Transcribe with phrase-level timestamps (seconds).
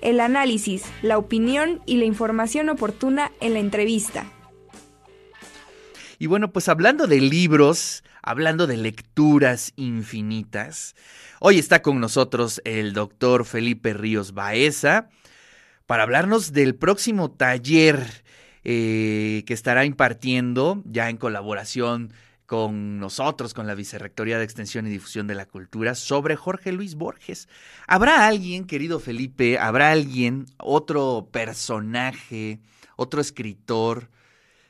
[0.00, 4.30] el análisis, la opinión y la información oportuna en la entrevista.
[6.18, 10.94] Y bueno, pues hablando de libros, hablando de lecturas infinitas,
[11.40, 15.08] hoy está con nosotros el doctor Felipe Ríos Baeza
[15.86, 18.24] para hablarnos del próximo taller
[18.64, 22.12] eh, que estará impartiendo ya en colaboración
[22.46, 26.94] con nosotros, con la Vicerrectoría de Extensión y Difusión de la Cultura, sobre Jorge Luis
[26.94, 27.48] Borges.
[27.86, 32.60] ¿Habrá alguien, querido Felipe, habrá alguien, otro personaje,
[32.96, 34.10] otro escritor,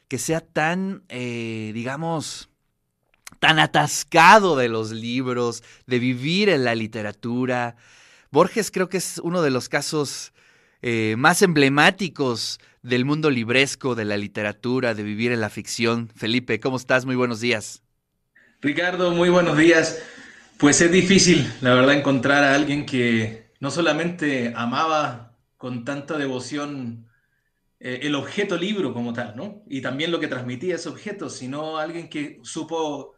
[0.09, 2.48] que sea tan, eh, digamos,
[3.39, 7.77] tan atascado de los libros, de vivir en la literatura?
[8.31, 10.33] Borges creo que es uno de los casos
[10.83, 16.09] eh, más emblemáticos del mundo libresco, de la literatura, de vivir en la ficción.
[16.15, 17.05] Felipe, ¿cómo estás?
[17.05, 17.83] Muy buenos días.
[18.61, 20.03] Ricardo, muy buenos días.
[20.59, 27.09] Pues es difícil, la verdad, encontrar a alguien que no solamente amaba con tanta devoción
[27.79, 29.62] eh, el objeto libro como tal, ¿no?
[29.69, 33.15] Y también lo que transmitía ese objeto, sino alguien que supo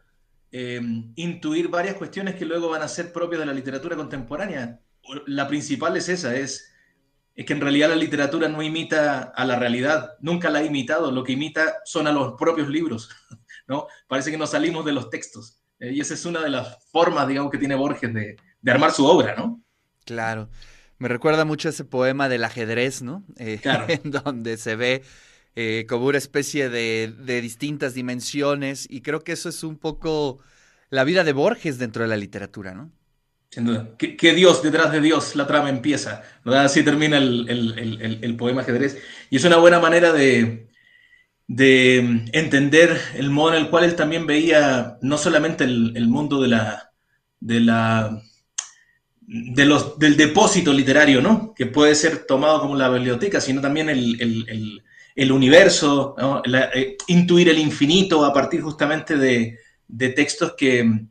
[0.51, 0.81] eh,
[1.15, 4.81] intuir varias cuestiones que luego van a ser propias de la literatura contemporánea.
[5.27, 6.73] La principal es esa, es
[7.39, 11.13] es que en realidad la literatura no imita a la realidad, nunca la ha imitado,
[11.13, 13.11] lo que imita son a los propios libros,
[13.69, 13.87] ¿no?
[14.09, 17.29] Parece que nos salimos de los textos, eh, y esa es una de las formas,
[17.29, 19.63] digamos, que tiene Borges de, armar su obra, ¿no?
[20.05, 20.51] Claro,
[20.99, 23.25] me recuerda mucho ese poema del ajedrez, ¿no?
[23.37, 23.85] Eh, claro.
[23.89, 25.05] en donde se ve
[25.55, 30.41] eh, como una especie de, de distintas dimensiones, y creo que eso es un poco
[30.91, 32.91] la vida de Borges dentro de la literatura, ¿no?
[33.51, 33.97] Sin duda.
[33.97, 36.23] ¿Qué, Dios detrás de Dios la trama empieza?
[36.45, 36.67] ¿verdad?
[36.67, 38.99] Así termina el, poema ajedrez.
[39.31, 40.69] Y es una buena manera de,
[41.47, 41.97] de,
[42.33, 46.93] entender el modo en el cual él también veía no solamente el, mundo de la,
[47.41, 48.23] de la,
[49.23, 51.55] de los, del depósito literario, ¿no?
[51.55, 56.15] que puede ser tomado como la biblioteca, sino también el, universo,
[56.75, 61.07] eh, intuir el infinito a partir justamente de, de textos que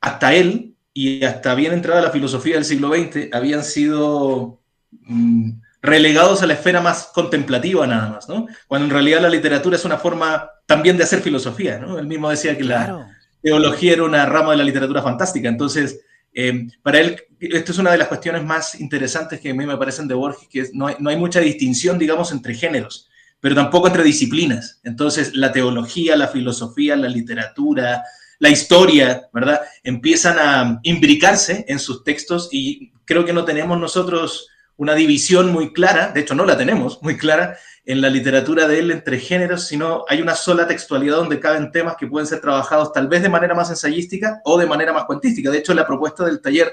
[0.00, 6.42] hasta él y hasta bien entrada la filosofía del siglo XX habían sido mm, relegados
[6.42, 8.46] a la esfera más contemplativa nada más, ¿no?
[8.68, 11.98] Cuando en realidad la literatura es una forma también de hacer filosofía, ¿no?
[11.98, 13.08] Él mismo decía que la
[13.42, 16.00] teología era una rama de la literatura fantástica, entonces,
[16.34, 19.78] eh, para él, esto es una de las cuestiones más interesantes que a mí me
[19.78, 23.08] parecen de Borges, que no, hay, no hay mucha distinción, digamos, entre géneros,
[23.40, 24.80] pero tampoco entre disciplinas.
[24.84, 28.02] Entonces, la teología, la filosofía, la literatura,
[28.40, 29.60] la historia, ¿verdad?
[29.84, 35.74] Empiezan a imbricarse en sus textos y creo que no tenemos nosotros una división muy
[35.74, 39.66] clara, de hecho no la tenemos muy clara en la literatura de él entre géneros,
[39.66, 43.28] sino hay una sola textualidad donde caben temas que pueden ser trabajados tal vez de
[43.28, 45.50] manera más ensayística o de manera más cuentística.
[45.50, 46.72] De hecho, la propuesta del taller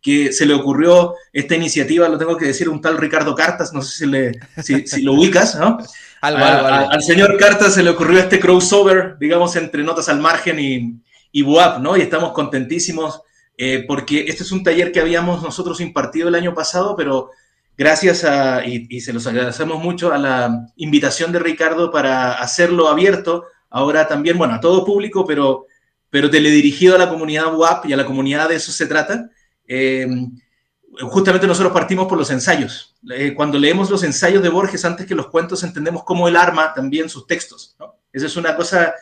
[0.00, 3.82] que se le ocurrió esta iniciativa, lo tengo que decir, un tal Ricardo Cartas, no
[3.82, 5.78] sé si, le, si, lo ubicas, ¿no?
[6.20, 11.00] al señor Cartas se le ocurrió este crossover, digamos, entre Notas al Margen y,
[11.32, 11.96] y BUAP, ¿no?
[11.96, 13.22] Y estamos contentísimos
[13.56, 17.30] eh, porque este es un taller que habíamos nosotros impartido el año pasado, pero
[17.76, 22.88] gracias a, y, y, se los agradecemos mucho, a la invitación de Ricardo para hacerlo
[22.88, 25.66] abierto, ahora también, bueno, a todo público, pero,
[26.08, 29.28] pero teledirigido a la comunidad WAP y a la comunidad de eso se trata.
[29.72, 30.04] Eh,
[31.02, 32.96] justamente nosotros partimos por los ensayos.
[33.08, 36.74] Eh, cuando leemos los ensayos de Borges antes que los cuentos, entendemos cómo él arma
[36.74, 37.76] también sus textos.
[38.12, 38.92] Esa es una cosa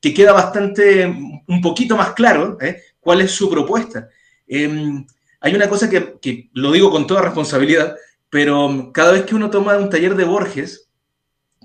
[0.00, 2.82] que queda bastante, un poquito más claro, ¿eh?
[2.98, 4.08] cuál es su propuesta.
[4.48, 5.06] Em,
[5.40, 7.96] hay una cosa que, lo digo con toda responsabilidad,
[8.28, 10.85] pero cada vez que uno toma un taller de Borges,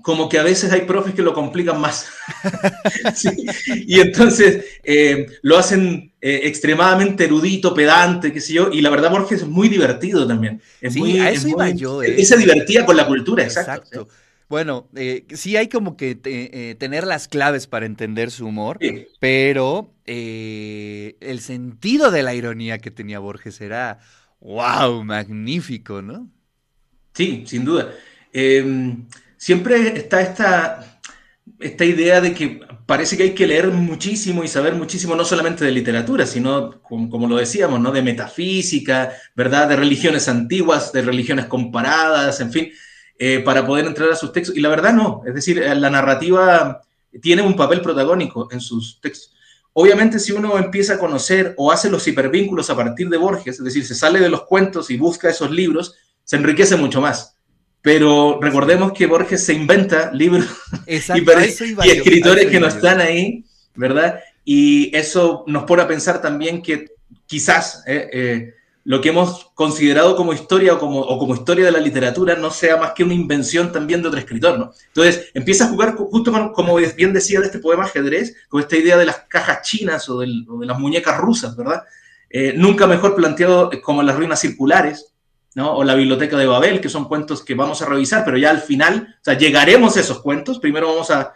[0.02, 2.06] como que a veces hay profes que lo complican más.
[3.86, 9.10] Y entonces eh, lo hacen eh, extremadamente erudito, pedante, qué sé yo, y la verdad
[9.10, 10.60] Borges es muy divertido también.
[10.80, 12.02] Es muy, a eso iba yo.
[12.02, 12.20] Eh.
[12.20, 14.08] Esa divertida con la cultura, exacto.
[14.48, 14.88] Bueno,
[15.30, 16.14] sí hay como que
[16.78, 18.78] tener las claves para entender su humor,
[19.18, 24.00] pero el sentido de la ironía que tenía Borges era,
[24.40, 26.28] wow, magnífico, ¿no?
[27.14, 27.94] Sí, sin duda.
[29.42, 31.00] Em, siempre está esta,
[31.58, 35.64] esta idea de que parece que hay que leer muchísimo y saber muchísimo, no solamente
[35.64, 37.90] de literatura, sino, como, lo decíamos, ¿no?
[37.90, 39.68] de metafísica, ¿verdad?
[39.68, 42.70] De religiones antiguas, de religiones comparadas, en fin,
[43.18, 44.56] eh, para poder entrar a sus textos.
[44.56, 46.80] Y la verdad no, es decir, la narrativa
[47.20, 49.34] tiene un papel protagónico en sus textos.
[49.74, 53.64] Obviamente, si uno empieza a conocer o hace los hipervínculos a partir de Borges, es
[53.64, 57.31] decir, se sale de los cuentos y busca esos libros, se enriquece mucho más.
[57.82, 60.46] Pero recordemos que Borges se inventa libros
[60.86, 60.94] y,
[61.90, 63.44] escritores que no están ahí,
[63.74, 64.20] ¿verdad?
[64.44, 66.92] Y eso nos pone a pensar también que
[67.26, 71.78] quizás, eh, eh, lo que hemos considerado como historia o como, como historia de la
[71.78, 74.72] literatura no sea más que una invención también de otro escritor, ¿no?
[74.88, 78.96] Entonces empieza a jugar justo como bien decía de este poema ajedrez, con esta idea
[78.96, 80.26] de las cajas chinas o, de
[80.66, 81.84] las muñecas rusas, ¿verdad?
[82.28, 85.11] Eh, nunca mejor planteado como las ruinas circulares,
[85.54, 85.74] ¿no?
[85.74, 88.60] O la biblioteca de Babel, que son cuentos que vamos a revisar, pero ya al
[88.60, 91.32] final, o sea, llegaremos a esos cuentos, primero vamos a,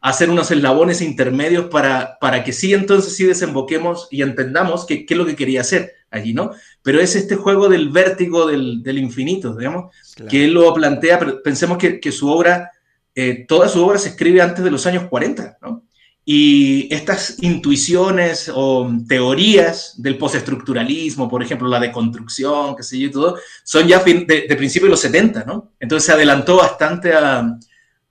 [0.00, 5.16] hacer unos eslabones intermedios para, para que sí, entonces sí desemboquemos y entendamos qué es
[5.16, 6.52] lo que quería hacer allí, ¿no?
[6.82, 9.94] Pero es este juego del vértigo del, infinito, digamos,
[10.28, 12.70] que él lo plantea, pero pensemos que, su obra,
[13.14, 15.81] eh, toda su obra se escribe antes de los años 40, ¿no?
[16.24, 23.10] Y estas intuiciones o teorías del postestructuralismo, por ejemplo, la deconstrucción, qué sé yo, y
[23.10, 25.72] todo, son ya de, de principios de los 70, ¿no?
[25.80, 27.58] Entonces se adelantó bastante a,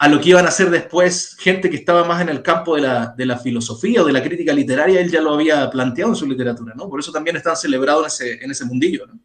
[0.01, 2.81] a lo que iban a hacer después gente que estaba más en el campo de
[2.81, 6.15] la, de la, filosofía o de la crítica literaria, él ya lo había planteado en
[6.15, 6.89] su literatura, ¿no?
[6.89, 9.19] Por eso también están celebrados en ese, en ese mundillo, ¿no?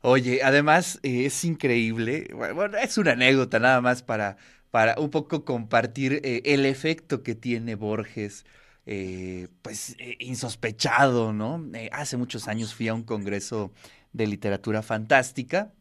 [0.00, 4.36] Oye, además eh, es increíble, bueno, es una anécdota nada más para,
[4.70, 8.44] para un poco compartir eh, el efecto que tiene Borges,
[8.86, 11.64] eh, pues insospechado, ¿no?
[11.92, 13.72] hace muchos años fui a un congreso
[14.12, 15.72] de literatura fantástica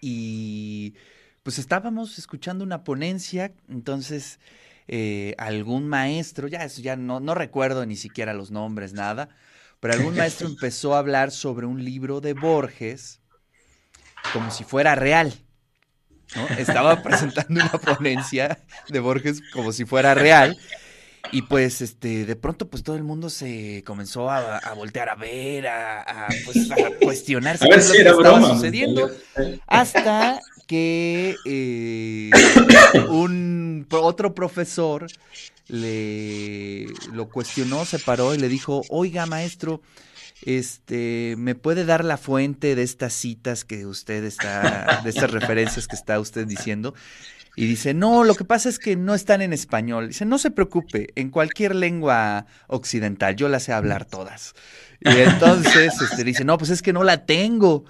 [0.00, 0.94] y
[1.42, 4.38] pues estábamos escuchando una ponencia, entonces
[4.88, 9.28] eh, algún maestro, ya eso ya no, no recuerdo ni siquiera los nombres, nada,
[9.80, 13.20] pero algún maestro empezó a hablar sobre un libro de Borges
[14.32, 15.32] como si fuera real.
[16.36, 16.46] ¿No?
[16.56, 20.58] Estaba presentando una ponencia de Borges como si fuera real.
[21.32, 25.66] Y pues, este, de pronto, pues todo el mundo se comenzó a, voltear a ver,
[25.66, 29.10] a, pues, a cuestionarse qué si estaba sucediendo.
[29.66, 32.30] Hasta que eh,
[33.08, 35.06] un otro profesor
[35.68, 39.80] le lo cuestionó, se paró y le dijo, oiga maestro,
[40.42, 45.86] este, ¿me puede dar la fuente de estas citas que usted está, de estas referencias
[45.86, 46.94] que está usted diciendo?
[47.56, 50.08] Y dice, no, lo que pasa es que no están en español.
[50.08, 54.54] Dice, no se preocupe, en cualquier lengua occidental, yo las sé hablar todas.
[55.00, 57.84] Y entonces este, dice, no, pues es que no la tengo.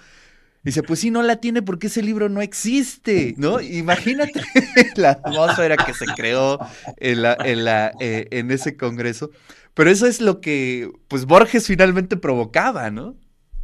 [0.64, 3.61] Dice, pues sí, no la tiene porque ese libro no existe, ¿no?
[3.61, 4.40] Imagínate
[4.96, 6.58] la atmósfera que se creó
[6.96, 9.31] en, la, en, la, eh, en ese congreso.
[9.75, 13.14] Pero eso es lo que, pues, Borges finalmente provocaba, ¿no?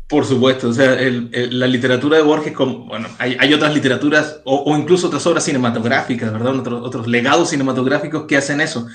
[0.09, 5.07] Por supuesto, o sea, la literatura de Borges, como, bueno, hay, otras literaturas o, incluso
[5.07, 6.57] otras obras cinematográficas, ¿verdad?
[6.57, 8.89] Otros, otros legados cinematográficos que hacen eso,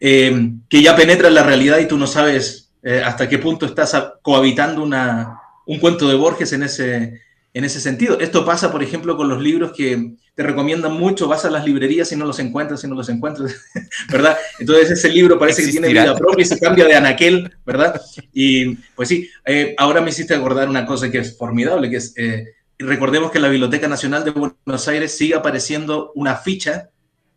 [0.00, 3.96] eh, que ya penetran la realidad y tú no sabes eh, hasta qué punto estás
[4.20, 7.20] cohabitando una, un cuento de Borges en ese,
[7.58, 8.20] en ese sentido.
[8.20, 12.12] Esto pasa, por ejemplo, con los libros que te recomiendan mucho, vas a las librerías
[12.12, 13.52] y no los encuentras, y no los encuentras,
[14.12, 14.38] ¿verdad?
[14.60, 18.00] Entonces ese libro parece que tiene vida propia y se cambia de anaquel, ¿verdad?
[18.32, 22.14] Y pues sí, eh, ahora me hiciste acordar una cosa que es formidable, que es,
[22.16, 22.44] eh,
[22.78, 26.90] recordemos que en la Biblioteca Nacional de Buenos Aires sigue apareciendo una ficha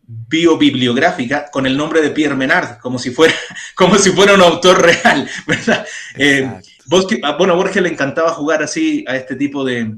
[0.06, 3.34] biobibliográfica con el nombre de Pierre Menard, como si fuera,
[3.74, 5.84] como si fuera un autor real, ¿verdad?
[6.16, 6.48] Eh,
[6.86, 9.96] bueno, a Borges le encantaba jugar así a este tipo de,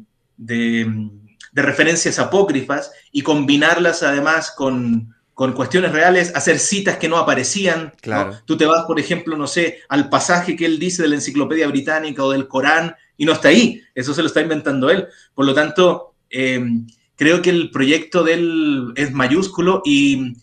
[1.54, 7.94] referencias apócrifas y combinarlas además con, cuestiones reales, hacer citas que no aparecían.
[8.02, 8.38] Claro.
[8.46, 11.68] Tú te vas, por ejemplo, no sé, al pasaje que él dice de la Enciclopedia
[11.68, 13.82] Británica o del Corán y no está ahí.
[13.96, 15.08] Eso se lo está inventando él.
[15.34, 16.64] Por lo tanto, eh,
[17.16, 20.36] creo que el proyecto de él es mayúsculo y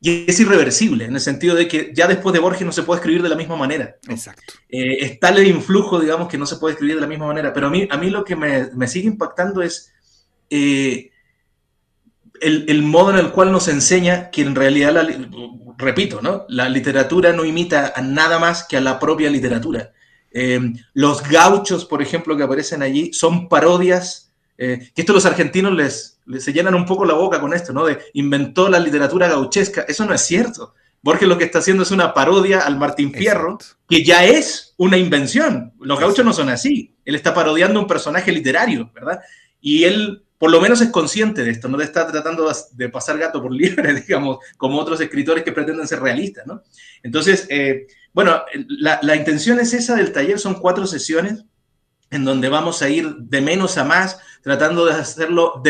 [0.00, 2.98] y es irreversible, en el sentido de que ya después de Borges no se puede
[2.98, 3.96] escribir de la misma manera.
[4.08, 4.54] Exacto.
[4.68, 7.52] Eh, es tal el influjo, digamos, que no se puede escribir de la misma manera.
[7.52, 9.92] Pero a mí, a mí lo que me, sigue impactando es
[10.50, 11.10] eh,
[12.40, 15.08] el, modo en el cual nos enseña que en realidad, la,
[15.78, 16.44] repito, ¿no?
[16.50, 19.92] la literatura no imita a nada más que a la propia literatura.
[20.30, 20.60] Eh,
[20.92, 24.25] los gauchos, por ejemplo, que aparecen allí, son parodias
[24.56, 27.84] que esto los argentinos les, se llenan un poco la boca con esto, ¿no?
[27.84, 29.84] De inventó la literatura gauchesca.
[29.86, 30.74] Eso no es cierto.
[31.02, 33.58] Borges lo que está haciendo es una parodia al Martín Fierro,
[33.88, 35.72] que ya es una invención.
[35.78, 36.96] Los gauchos no son así.
[37.04, 39.20] Él está parodiando un personaje literario, ¿verdad?
[39.60, 43.40] Y él, por lo menos, es consciente de esto, no está tratando de pasar gato
[43.40, 46.62] por liebre, digamos, como otros escritores que pretenden ser realistas, ¿no?
[47.02, 51.44] Entonces, eh, bueno, la, la intención es esa del taller, son cuatro sesiones
[52.10, 55.60] en donde vamos a ir de menos a más, tratando de hacerlo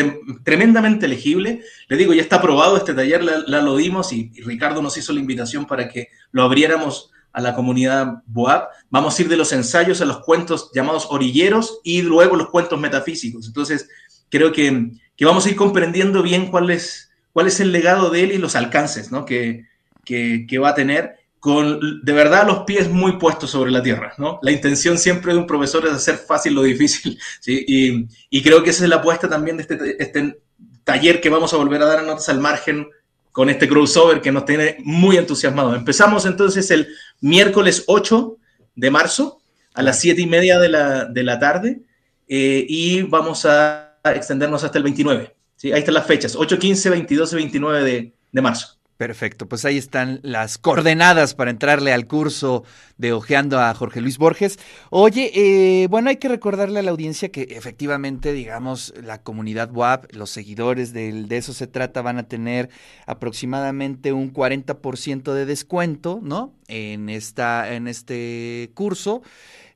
[0.43, 1.63] tremendamente legible.
[1.87, 5.19] Le digo, ya está aprobado este taller, la, lo dimos y, Ricardo nos hizo la
[5.19, 8.69] invitación para que lo abriéramos a la comunidad BOAP.
[8.89, 12.79] Vamos a ir de los ensayos a los cuentos llamados orilleros y luego los cuentos
[12.79, 13.47] metafísicos.
[13.47, 13.89] Entonces,
[14.29, 14.91] creo que,
[15.21, 18.55] vamos a ir comprendiendo bien cuál es, cuál es el legado de él y los
[18.55, 19.25] alcances ¿no?
[19.25, 19.65] que,
[20.05, 24.13] que, que va a tener con de verdad los pies muy puestos sobre la tierra,
[24.17, 24.39] ¿no?
[24.41, 27.19] La intención siempre de un profesor es hacer fácil lo difícil.
[27.45, 30.39] Y, creo que esa es la apuesta también de este, este,
[30.83, 32.87] taller que vamos a volver a dar a Notas al Margen
[33.31, 35.75] con este crossover que nos tiene muy entusiasmados.
[35.75, 36.87] Empezamos entonces el
[37.21, 38.37] miércoles 8
[38.75, 39.41] de marzo
[39.73, 41.81] a las 7 y media de la, de la tarde
[42.27, 45.35] eh, y vamos a extendernos hasta el 29.
[45.55, 45.71] ¿sí?
[45.71, 48.76] Ahí están las fechas, 8, 15, 22 y 29 de, de marzo.
[48.97, 52.63] Perfecto, pues ahí están las coordenadas para entrarle al curso
[52.97, 54.57] de Ojeando a Jorge Luis Borges.
[54.89, 60.15] Oye, eh, bueno, hay que recordarle a la audiencia que efectivamente, digamos, la comunidad WAP,
[60.15, 62.69] los seguidores de, de eso se trata, van a tener
[63.05, 66.55] aproximadamente un 40% de descuento, ¿no?
[66.67, 69.21] En, esta, en este curso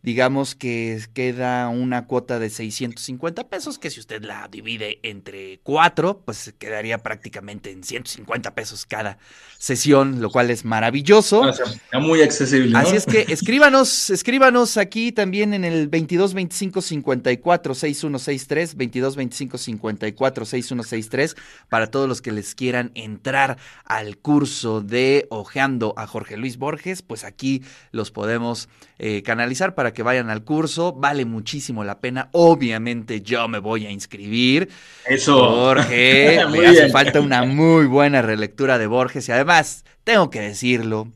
[0.04, 6.22] digamos que queda una cuota de 650 pesos, que si usted la divide entre cuatro,
[6.26, 9.18] pues quedaría prácticamente en 150 pesos cada
[9.58, 11.48] sesión, lo cual es maravilloso.
[11.50, 12.76] Está muy accesible.
[12.78, 19.58] Así es que escríbanos, escríbanos aquí también en el 22 25 54 6163, 22 25
[19.58, 21.36] 54 6163,
[21.70, 27.02] para todos los que les quieran entrar al curso de Ojeando a Jorge Luis Borges,
[27.02, 28.68] pues aquí los podemos
[28.98, 30.94] eh, canalizar para que vayan al curso.
[30.94, 32.30] Vale muchísimo la pena.
[32.32, 34.70] Obviamente yo me voy a inscribir.
[35.06, 35.66] Eso.
[35.74, 39.28] Porque me hace falta una muy buena relectura de Borges.
[39.30, 41.08] Y además, tengo que decirlo,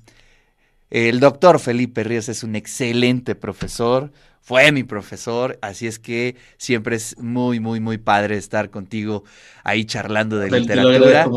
[0.89, 4.11] el doctor Felipe Ríos es un excelente profesor.
[4.45, 9.23] Fue mi profesor, así es que siempre es muy, muy, muy padre estar contigo
[9.63, 11.27] ahí charlando de literatura.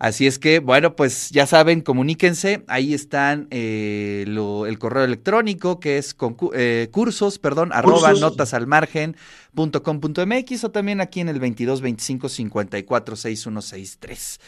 [0.00, 2.64] Así es que, bueno, pues ya saben, comuníquense.
[2.66, 6.16] Ahí están eh, el correo electrónico que es
[6.52, 14.40] eh, cursos, perdón, arroba notasalmargen.com.mx o también aquí en el 22 25 54 6163.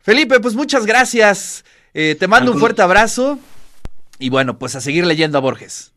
[0.00, 1.66] Felipe, pues muchas gracias.
[1.92, 3.38] Eh, te mando un fuerte abrazo.
[4.18, 5.93] Y bueno, pues a seguir leyendo a Borges.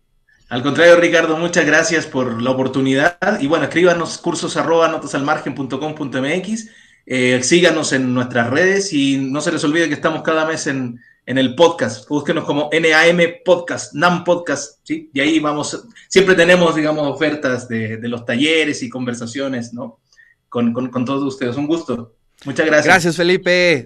[0.50, 3.18] Al contrario, Ricardo, muchas gracias por la oportunidad.
[3.40, 6.70] Y bueno, escríbanos cursos arroba notasalmargen.com.mx
[7.10, 11.00] eh, síganos en nuestras redes y no se les olvide que estamos cada mes en,
[11.26, 12.08] en el podcast.
[12.10, 15.10] Búsquenos como NAM Podcast, NAM Podcast, ¿sí?
[15.14, 20.02] Y ahí vamos, siempre tenemos, digamos, ofertas de, de los talleres y conversaciones, ¿no?
[20.50, 21.56] Con, con, con todos ustedes.
[21.56, 22.14] Un gusto.
[22.44, 22.94] Muchas gracias.
[22.94, 23.76] Gracias, Felipe.